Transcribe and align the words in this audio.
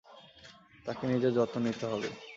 তাকে 0.85 1.03
নিজের 1.07 1.31
যত্ন 1.37 1.55
নিতে 1.65 1.85
হবে। 1.91 2.09